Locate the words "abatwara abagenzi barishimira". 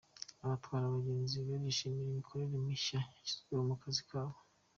0.43-2.09